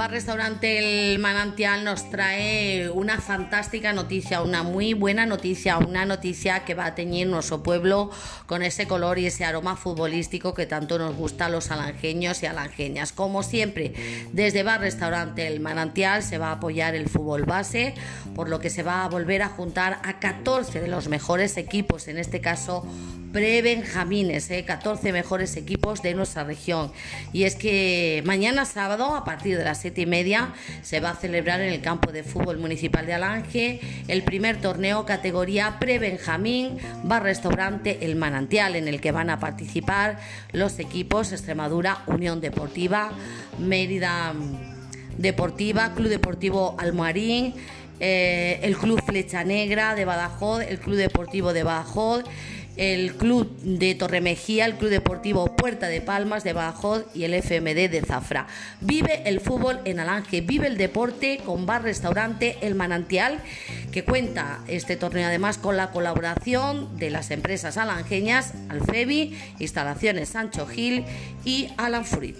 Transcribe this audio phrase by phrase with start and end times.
[0.00, 6.64] Bar Restaurante El Manantial nos trae una fantástica noticia, una muy buena noticia, una noticia
[6.64, 8.10] que va a teñir nuestro pueblo
[8.46, 12.46] con ese color y ese aroma futbolístico que tanto nos gusta a los alangeños y
[12.46, 13.12] alangeñas.
[13.12, 13.92] Como siempre,
[14.32, 17.92] desde Bar Restaurante El Manantial se va a apoyar el fútbol base,
[18.34, 22.08] por lo que se va a volver a juntar a 14 de los mejores equipos,
[22.08, 22.86] en este caso
[23.32, 25.12] pre-benjamines, 14 ¿eh?
[25.12, 26.92] mejores equipos de nuestra región.
[27.32, 30.52] Y es que mañana sábado, a partir de las 7 y media,
[30.82, 35.04] se va a celebrar en el campo de fútbol municipal de Alange el primer torneo
[35.06, 40.18] categoría pre-benjamín, bar restaurante El Manantial, en el que van a participar
[40.52, 43.12] los equipos Extremadura, Unión Deportiva,
[43.58, 44.34] Mérida
[45.18, 47.54] Deportiva, Club Deportivo Almoarín,
[48.00, 52.24] eh, el Club Flecha Negra de Badajoz, el Club Deportivo de Badajoz,
[52.76, 57.90] el Club de Torremejía, el Club Deportivo Puerta de Palmas de Badajoz y el FMD
[57.90, 58.46] de Zafra.
[58.80, 63.40] Vive el fútbol en Alange, vive el deporte con bar restaurante El Manantial,
[63.92, 70.66] que cuenta este torneo además con la colaboración de las empresas alangeñas Alfebi, Instalaciones Sancho
[70.66, 71.04] Gil
[71.44, 72.36] y Alan Fruit.